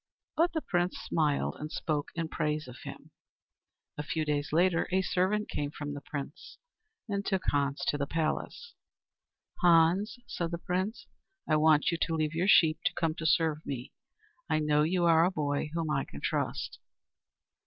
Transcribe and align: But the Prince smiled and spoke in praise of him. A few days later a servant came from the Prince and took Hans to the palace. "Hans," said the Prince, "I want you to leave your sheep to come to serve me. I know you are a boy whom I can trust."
But 0.35 0.53
the 0.53 0.63
Prince 0.63 0.97
smiled 0.97 1.57
and 1.59 1.71
spoke 1.71 2.07
in 2.15 2.27
praise 2.27 2.67
of 2.67 2.77
him. 2.81 3.11
A 3.99 4.03
few 4.03 4.25
days 4.25 4.51
later 4.51 4.87
a 4.91 5.03
servant 5.03 5.47
came 5.47 5.69
from 5.69 5.93
the 5.93 6.01
Prince 6.01 6.57
and 7.07 7.23
took 7.23 7.43
Hans 7.51 7.83
to 7.85 7.99
the 7.99 8.07
palace. 8.07 8.73
"Hans," 9.61 10.17
said 10.25 10.49
the 10.49 10.57
Prince, 10.57 11.05
"I 11.47 11.55
want 11.57 11.91
you 11.91 11.99
to 12.01 12.15
leave 12.15 12.33
your 12.33 12.47
sheep 12.47 12.79
to 12.85 12.93
come 12.95 13.13
to 13.13 13.27
serve 13.27 13.63
me. 13.63 13.91
I 14.49 14.57
know 14.57 14.81
you 14.81 15.05
are 15.05 15.23
a 15.23 15.29
boy 15.29 15.69
whom 15.75 15.91
I 15.91 16.05
can 16.05 16.19
trust." 16.21 16.79